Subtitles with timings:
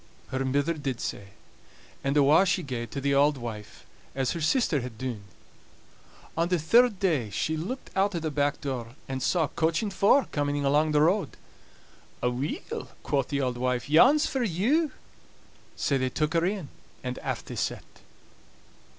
[0.29, 1.27] Her mither did sae;
[2.03, 3.85] and awa' she gaed to the auld wife,
[4.15, 5.25] as her sister had dune.
[6.35, 9.83] On the third day she looked out o' the back door, and saw a coach
[9.83, 11.37] and four coming along the road.
[12.23, 14.91] "Aweel," quo' the auld wife, "yon's for you."
[15.75, 16.69] Sae they took her in,
[17.03, 17.85] and aff they set.